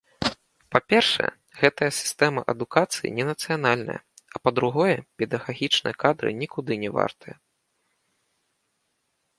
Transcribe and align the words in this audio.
Па-першае, 0.75 1.27
гэтая 1.63 1.89
сістэма 2.01 2.41
адукацыі 2.53 3.11
ненацыянальная, 3.19 3.99
а 4.35 4.43
па-другое, 4.47 4.97
педагагічныя 5.21 5.95
кадры 6.07 6.29
нікуды 6.41 6.73
не 6.87 6.93
вартыя. 6.99 7.35